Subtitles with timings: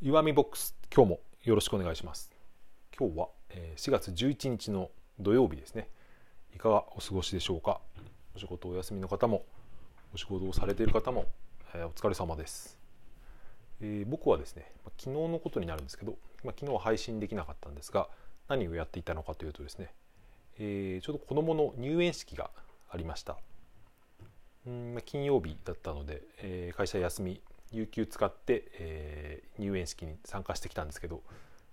[0.00, 2.30] 岩見ボックス今日もよろしくお願いします。
[2.96, 3.28] 今日は
[3.74, 5.88] 4月11日の土曜日ですね。
[6.54, 7.80] いかがお過ごしでしょうか？
[8.36, 9.44] お仕事お休みの方も
[10.14, 11.26] お仕事をされている方も、
[11.74, 12.78] えお疲れ様です、
[13.80, 16.12] えー、僕はですね昨日のことになるんですけど、
[16.44, 18.08] まあ、昨日は配信できなかったんですが
[18.46, 19.92] 何をやっていたのかというとですね、
[20.60, 22.50] えー、ちょうど子供の入園式が
[22.88, 23.36] ありました。
[24.64, 27.40] うん金曜日だったので、えー、会社休み
[27.72, 31.22] 有給使って、えー、入園式に参加してきたんですけど、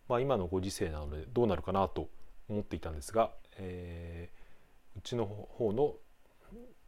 [0.09, 2.09] まあ、今のご時世なのでどうなるかなと
[2.49, 5.93] 思っていたんですが、えー、うちの方の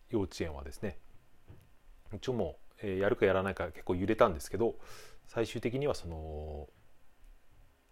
[0.10, 0.98] 幼稚園はですね
[2.16, 4.76] 一応もう、えー、やるかやらないか結構揺れたんですけど
[5.28, 6.68] 最終的にはその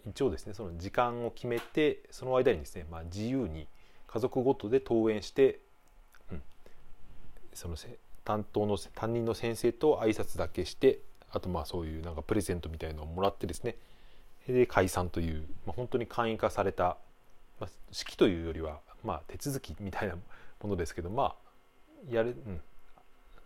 [0.08, 3.68] 一応ですねその時間を決めてその間にですね、まあ、自由に
[4.08, 5.60] 家族ごとで登園して、
[6.32, 6.42] うん、
[7.54, 11.00] そのせ担当の担任の先生と挨拶だけして
[11.32, 13.76] あとまあそういうなんかプレゼントみたいのをもらってですね。
[14.48, 16.98] で解散という、まあ、本当に簡易化された、
[17.60, 21.36] まあ、式というよりはまあ手続きみたいなものですけどま
[22.10, 22.62] あやる、うん、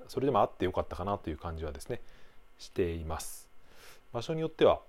[0.09, 2.01] それでもあってよかったかなという感じはですね
[2.57, 3.47] しています。
[4.11, 4.81] 場所によっては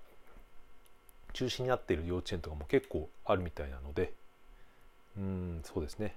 [1.33, 4.13] 中止になっている幼稚園とかも結構あるみたいなので
[5.17, 6.15] うんそうですね。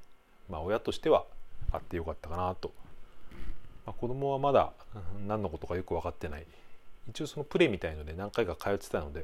[0.48, 1.25] まあ親としては
[1.70, 2.72] あってよかったかなと
[3.86, 4.72] まあ、子供はまだ
[5.27, 6.46] 何のことかよく分かってない。
[7.08, 9.20] 一応そのプレイみたいので何回か通ってたので、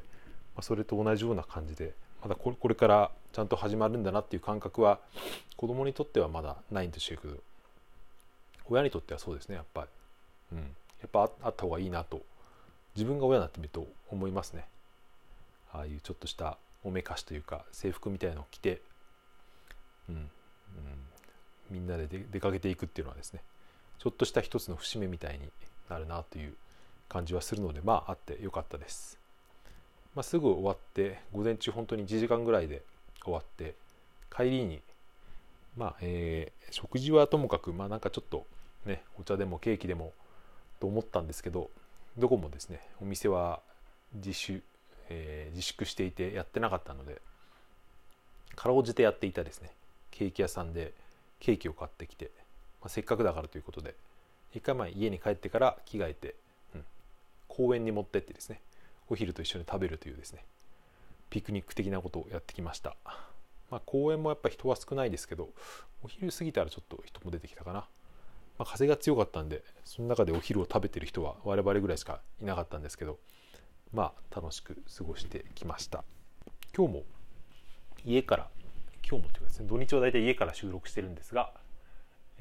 [0.55, 4.99] まあ、それと同じような感じでまだこれからちゃんと始まるんだなっていう感覚は
[5.57, 7.37] 子供にとってはまだないんでしょうけど
[8.69, 9.87] 親にとってはそうですねやっぱ
[10.51, 10.65] り、うん、や
[11.07, 12.21] っぱあった方がいいなと
[12.95, 14.65] 自分が親になってみると思いますね。
[15.73, 18.81] ああいうちょっとしたおめかしというか制服みたいのを着て、
[20.09, 20.29] うんうん、
[21.69, 23.41] みんなで出かけていくっていうのはですね
[24.01, 25.41] ちょっとした一つの節目みたいに
[25.87, 26.55] なるなという
[27.07, 29.19] 感じはするのでまああってよかったです、
[30.15, 32.81] まあ、すぐ終わって午前中本当に1時間ぐらいで
[33.23, 33.75] 終わって
[34.35, 34.81] 帰りに
[35.77, 38.47] まあ、えー、食事はともかくまあなんかちょっと
[38.87, 40.13] ねお茶でもケーキでも
[40.79, 41.69] と思ったんですけど
[42.17, 43.59] どこもですねお店は
[44.15, 44.63] 自主、
[45.09, 47.21] えー、自粛していてやってなかったので
[48.55, 49.69] かろうじてやっていたですね
[50.09, 50.95] ケーキ屋さんで
[51.39, 52.31] ケーキを買ってきて
[52.81, 53.95] まあ、せっかくだからということで。
[54.53, 56.35] 一回前家に帰ってから着替えて、
[56.75, 56.83] うん、
[57.47, 58.61] 公園に持ってってですね。
[59.09, 60.43] お昼と一緒に食べるというですね。
[61.31, 62.95] ピクニック的なことをやってきました、
[63.71, 65.49] まあ、公園もやっぱ人は少ないですけど
[66.03, 67.87] お昼過ぎたらちょっと人も出てきたかな、ま
[68.59, 73.17] あ、風が強かったんでその中でお昼を食べてる人は我々ぐらいしかいなかったんですけど
[73.93, 76.03] まあ楽しく過ごしてきました。
[76.75, 77.03] 今日も
[78.05, 78.47] 家から
[79.09, 81.51] 今日もというかですね土日は大体家から収録してるんですが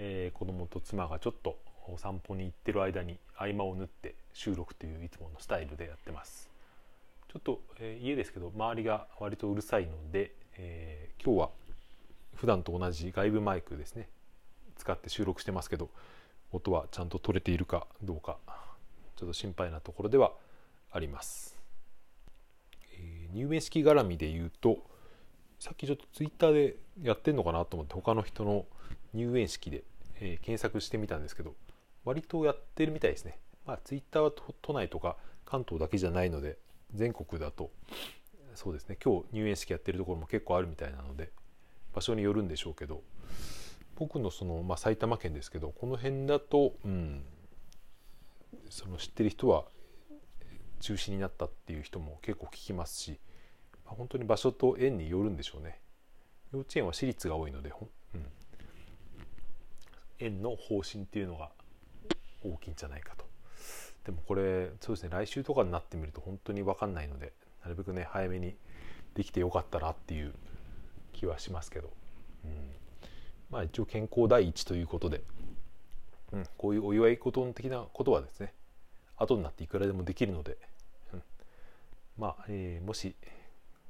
[0.03, 6.49] えー、子供と妻がちょっとお散歩に行ってる間に合間を縫って収録といういつものスタイルでやってます。
[7.31, 11.51] ちょっと、えー、家ですけど周りが割とうるさいので、えー、今日は
[12.35, 14.09] 普段と同じ外部マイクですね。
[14.79, 15.91] 使って収録してますけど
[16.53, 18.39] 音はちゃんと取れているかどうか
[19.17, 20.33] ちょっと心配なところでは
[20.91, 21.59] あります、
[22.99, 24.79] えー、入園式絡みで言うと
[25.59, 28.65] さっきちょっとツイッターでやってんのかなと思って他の人の
[29.13, 29.85] 入園式で
[30.21, 31.55] えー、検索してみたんですけど
[32.05, 33.39] 割とやってるみたいですね。
[33.67, 34.33] まあ、ツイッターは
[34.63, 36.59] 都内とか関東だけじゃないので
[36.95, 37.71] 全国だと
[38.55, 38.97] そうですね。
[39.03, 41.31] 今日入園式やってるところも結構あるみたいなので
[41.95, 43.03] 場所によるんでしょうけど
[43.97, 47.23] 僕のその、まあ、埼玉県ですけどこの辺だと、うん、
[48.71, 49.65] その知ってる人は
[50.81, 53.21] 中止になったっていう人も結構聞きますし、
[53.85, 55.81] まあ、本当に場所と園によるんでしょうね。
[56.53, 57.73] 幼稚園は私立が多いので、
[58.15, 58.27] うん、
[60.21, 61.51] 円の方針っていうのが
[62.43, 63.25] 大きいんじゃないかと。
[64.05, 67.33] でもこれそうですね来週とかになってみると本当に分かんないので
[67.63, 68.57] なるべくね早めに
[69.15, 70.33] できてよかったなっていう
[71.13, 71.91] 気はしますけど、
[72.45, 72.51] うん、
[73.51, 75.23] まあ一応健康第一ということで、
[76.33, 78.55] うん、こういうお祝い事的なことはですね
[79.17, 80.57] 後になっていくらでもできるので、
[81.13, 81.23] うん、
[82.17, 83.15] まあ、えー、もし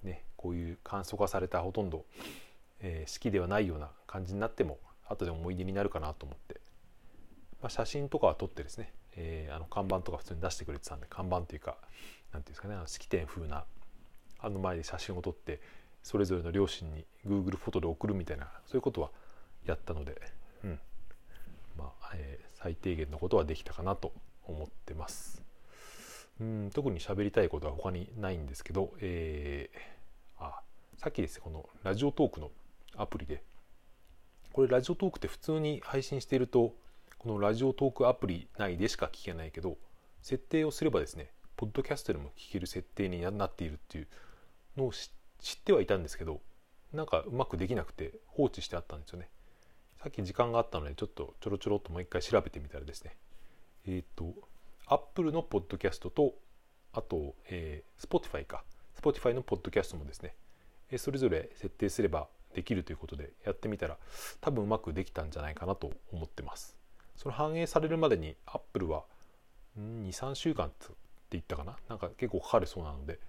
[0.03, 2.05] ねこういう簡素化されたほとんど、
[2.81, 4.79] えー、式ではないような感じになっても
[5.11, 6.61] 後で思い出になるかなと思って、
[7.62, 11.77] まあ、写真とかは撮ってですね、えー、あの看板とか普通に出してくれてたんで看板というか
[12.33, 13.65] 何ていうんですかねあの式典風な
[14.39, 15.61] あの前で写真を撮って
[16.03, 19.11] それぞれの両親に Google フォトで送るみたいなそういうことは
[19.67, 20.21] やったので、
[20.65, 20.79] うん。
[21.77, 24.12] まあえー、最低限のことはできたかなと
[24.47, 25.43] 思ってます。
[26.41, 30.62] うん特に喋りたいことは他にないんですけど、えー、あ
[30.97, 32.51] さっきですねこのラジオトークの
[32.97, 33.43] アプリで
[34.52, 36.75] これラジオトークって普通に配信していると
[37.19, 39.76] このラジオトークアプリ内でしか聞けないけど
[40.23, 44.08] 設定をすればですねポッドキャストでも聞ける設定になっているっていう
[44.76, 46.41] のを知ってはいたんですけど
[46.93, 49.29] なんかうまくできなくて放置してあったんですよね。
[50.02, 53.17] さっき時間があったのでちょっとちょろちょろっともう一回調べてみたらですね。
[53.87, 54.35] えっ、ー、と
[54.87, 56.35] Apple のポッドキャストと
[56.93, 58.64] あと、えー、Spotify か。
[59.00, 60.35] Spotify のポッドキャストもですね
[60.99, 63.97] それぞれ設定すればできるということでやってみたら
[64.41, 66.76] 多分うまくできたんじゃないかなと思ってます。
[67.17, 69.05] その反映されるまでに Apple は
[69.79, 70.87] 23週間って
[71.32, 71.76] 言ったかな？
[71.88, 73.20] なんか結構かかるそうなので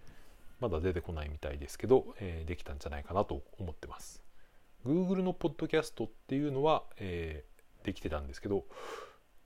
[0.60, 4.24] まだ出てこないみたいですけど、えー、できたんじゃないかなと思ってます。
[4.86, 8.66] Google のポッドキャストっていうのは、えー、できてたんですけど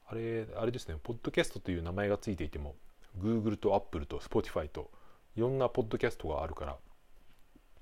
[0.08, 2.76] あれあれですねポッドキャストという名前がついていても
[3.20, 4.92] Google と Apple と Spotify と
[5.36, 6.78] いろんなポッドキャストがあるから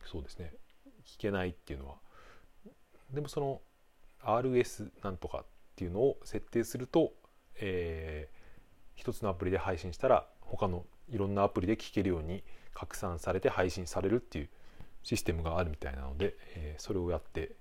[0.06, 0.54] そうですね。
[1.06, 1.96] 聞けないっていうのは
[3.12, 3.62] でもその
[4.24, 5.46] RS なんとかっ
[5.76, 7.14] ていうのを設定すると、
[7.56, 14.50] えー、一つのアプリで配信したら他のいろんなアプリで聞けるように拡散されて配信されるっていう
[15.04, 17.56] システムがあるみたいなので、えー、それをやって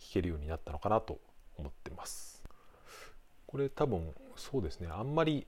[0.00, 1.20] 聞けるようになったのかなと
[1.56, 2.42] 思ってます。
[3.46, 5.46] これ多分そうですねあんまり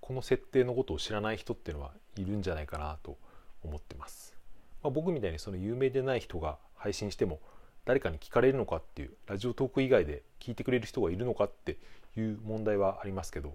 [0.00, 3.18] この設定のことを知らない人っていうのはいるんじゃないかなと
[3.62, 4.39] 思ってます。
[4.82, 7.40] まあ、僕みたいにその有名でない人が配信しても
[7.84, 11.78] 誰かに聞かれるのかっていうラジオトーク以外で聞いてくれる人がいるのかって
[12.16, 13.54] いう問題はありますけど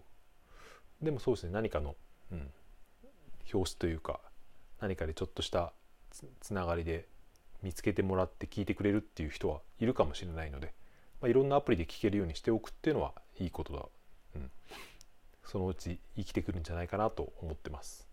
[1.02, 1.96] でもそうですね何かの、
[2.32, 2.50] うん、
[3.54, 4.20] 表紙というか
[4.80, 5.74] 何かでちょっとした
[6.42, 7.08] つながりで
[7.62, 10.74] 見つけてもらって聞いてくれるっていう人はいるかもしれないので、
[11.22, 13.86] まあ、いろんなアプリで聞けるようにしておくっていうのはいいことだ、
[14.36, 14.52] うん、
[15.44, 18.08] そのうち生きてくるんじゃないかなと思ってます。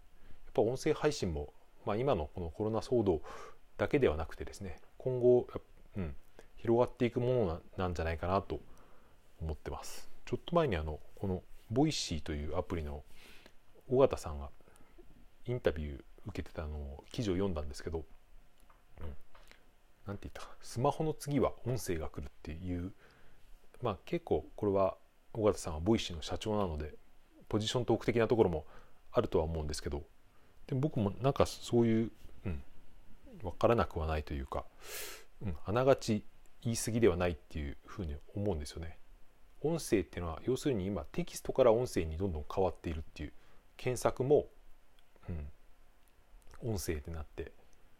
[0.47, 1.53] やっぱ音声配信も
[1.85, 3.23] まあ、今のこのコロナ騒動
[3.79, 5.47] だけではなくてですね今後、
[5.97, 6.15] うん、
[6.57, 8.61] 広がっていくものなんじゃないかなと
[9.41, 10.09] 思ってます。
[10.25, 13.03] ちょっと前にあのこの Voicy というアプリの
[13.89, 14.51] 緒方さんが
[15.47, 18.05] インタビュー受けてたのを記事を読んだんですけど、
[20.07, 22.93] う、んて言ったかスマホの次は音声が来るっていう
[23.83, 24.97] まあ結構これは
[25.35, 26.95] 緒方さんは Voicy の社長なので
[27.49, 28.67] ポジショントーク的なところも
[29.11, 30.05] あるとは思うんですけど
[30.73, 32.13] で僕もなんかそういう、
[32.47, 32.63] うん、
[33.43, 34.65] 分からなくはないというか、
[35.43, 36.25] うん、あながち
[36.63, 38.97] 言い過ぎではないっていうふうに思うんですよね。
[39.61, 43.33] 音声っていうのは要するに今テキストから音声にどんどん変わっているっていう
[43.77, 44.47] 検索も、
[45.29, 45.33] う
[46.67, 47.53] ん、音声ってなって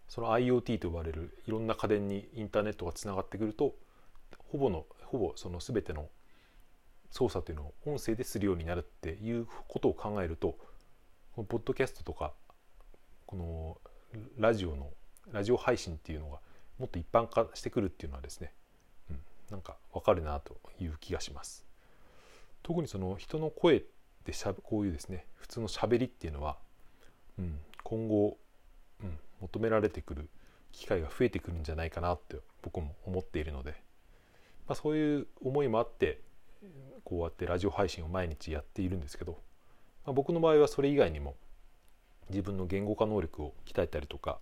[0.09, 3.75] その IoT と呼ばれるいろんな家電にインターネットがつながってくると
[4.39, 6.09] ほぼのほぼその全ての
[7.11, 10.57] 操作というのを音声でするようになるっていうことを考えると
[11.35, 12.33] このポッドキャストとか
[13.33, 13.79] この
[14.37, 14.91] ラジオの
[15.33, 16.41] ラジオ配信っていうのが
[16.79, 18.53] もっと一般化してくるっていうのはですね、
[19.11, 19.19] うん、
[19.51, 21.65] なんかわかるなという気がします。
[22.63, 23.85] 特にその人の声
[24.27, 26.59] でしゃこういうですね普通のしゃべりっていうのは、
[27.39, 28.37] うん、今後、
[29.03, 30.29] うん、求められてくる
[30.71, 33.71] 機会が増えてくるんじゃないかなって僕も思っているので、
[34.69, 36.21] まあ、そういう思いもあって
[37.03, 39.41] こうやってラジオ配信を毎日やっているんですけど、
[40.05, 41.35] まあ、僕の場合はそれ以外にも
[42.31, 44.39] 自分の言語化能力を鍛えたりとか、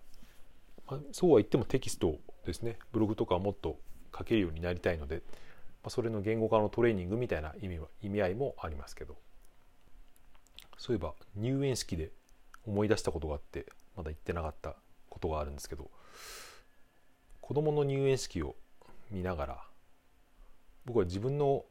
[0.87, 2.77] まあ、そうは言ってもテキストですね。
[2.91, 3.79] ブログとかもっと
[4.17, 5.17] 書けるようになりたいので、
[5.83, 9.17] まあ、それの言語化のトレーニングみたいな意味は意味合いもありますけど。
[10.81, 12.09] そういえば入園式で
[12.65, 14.75] 思い出したことがあってまだ言ってなかった
[15.09, 15.91] ことがあるんですけど
[17.39, 18.55] 子供の入園式を
[19.11, 19.63] 見ながら
[20.85, 21.65] 僕は自分の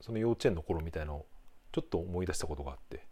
[0.00, 1.26] その幼稚園の頃みたいのを
[1.70, 3.06] ちょっと思い出したことがあって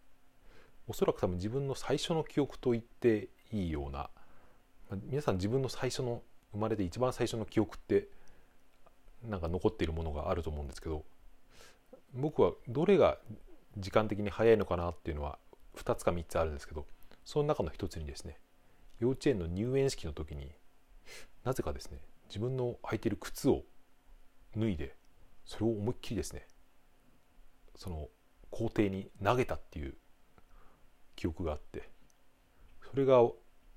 [0.87, 4.09] おそらく多分自分の最初の記憶と言っていいような、
[5.07, 8.07] 皆さん自分の最初の生まれて一番最初の記憶って
[9.23, 11.03] なんか残っているものがあると思うんですけど
[12.13, 13.17] 僕はどれが
[13.77, 15.37] 時間的に早いのかなっていうのは
[15.77, 16.85] 2つか3つあるんですけど
[17.25, 18.37] その中の1つにですね
[18.99, 20.51] 幼稚園の入園式の時に
[21.43, 21.99] なぜかですね
[22.29, 23.63] 自分の履いてる靴を
[24.55, 24.95] 脱いで
[25.45, 26.47] それを思いっきりですね
[27.75, 28.07] その
[28.49, 29.95] 校庭に投げたっていう
[31.25, 31.89] 記憶があって
[32.91, 33.19] それが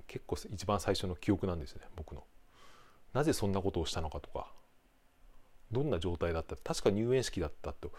[0.07, 2.25] 結構一番最初の記憶なんですね僕の。
[3.15, 4.53] なぜそんなことをしたのかとか
[5.73, 7.91] どんな状態だった確か入園式だったと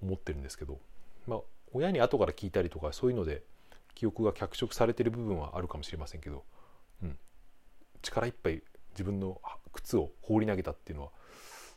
[0.00, 0.78] 思ってるんですけど、
[1.26, 1.38] まあ、
[1.72, 3.42] 親に後から聞いたりとかそういうので
[3.96, 6.44] 記憶が脚色されてる部分はあるかもしれませんけど、
[7.02, 7.18] うん、
[8.02, 8.62] 力いっぱい
[8.92, 9.40] 自分の
[9.72, 11.10] 靴を放り投げたっていうのは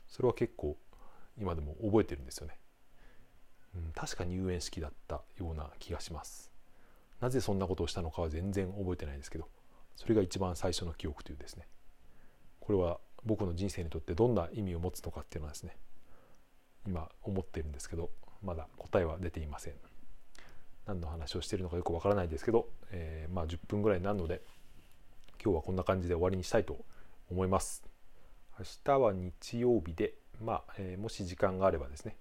[0.08, 0.78] それは結構
[1.40, 2.60] 今でも覚えてるんですよね、
[3.76, 6.50] うん、確か入園式だったような気がします。
[7.20, 9.48] なぜそんなことをしたのかは全然覚えてないですけど
[9.96, 11.68] それが一番最初の記憶というですね。
[12.60, 15.76] これは僕の人生にとってどんな意味を持つのかっていうのはですね
[16.88, 18.10] 今思ってるんですけど
[18.42, 19.74] まだ答えは出ていません。
[20.86, 24.42] 何の話をしてるのかよくわからないですけど、えー、まあ10分ぐらいになるので
[25.44, 26.78] 今日はこんな感じで終わりにしたいと
[27.30, 27.84] 思います。
[28.58, 32.16] 明日は日曜日でまあ、えー、もし時間があればですね、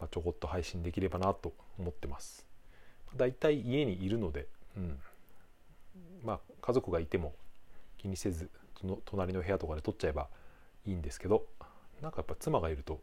[0.00, 2.47] まあ、ちょこっと配信できればなと思ってます。
[3.16, 4.46] だいたい家にいるので、
[4.76, 4.98] うん、
[6.24, 7.34] まあ家族がいても
[7.96, 8.50] 気にせず
[9.04, 10.28] 隣の部屋とかで撮っちゃえば
[10.86, 11.46] いいんですけど
[12.00, 13.00] なんかやっぱ妻がいると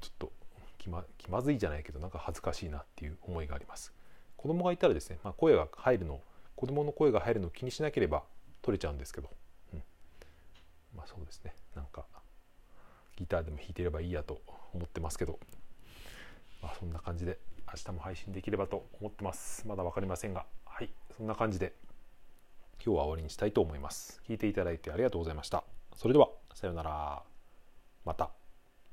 [0.00, 0.32] ちょっと
[0.78, 3.92] 気ま気まずいじゃないけどなんか恥ずかしいなっていう思いがあります。
[4.36, 6.22] 子供がいたらですね、まあ、声が入るの
[6.56, 8.22] 子供の声が入るのを気にしなければ
[8.62, 9.28] 撮れちゃうんですけど、
[9.74, 9.82] うん、
[10.96, 11.54] まあそうですね。
[11.74, 12.06] なんか
[13.16, 14.40] ギターでも弾いてればいいやと
[14.72, 15.38] 思ってますけど、
[16.62, 17.38] まあ、そんな感じで
[17.72, 19.66] 明日も配信できればと思ってます。
[19.66, 20.44] まだ分かりませんが。
[20.64, 20.90] はい。
[21.16, 21.72] そんな感じで
[22.84, 24.20] 今日は終わりにしたいと思います。
[24.26, 25.62] 聞いていただいてありがとうございました。
[25.94, 27.22] それではさようなら。
[28.04, 28.39] また。